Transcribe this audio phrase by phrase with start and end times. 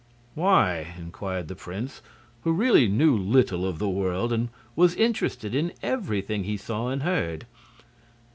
[0.33, 2.01] "Why?" inquired the prince,
[2.41, 7.03] who really knew little of the world, and was interested in everything he saw and
[7.03, 7.45] heard.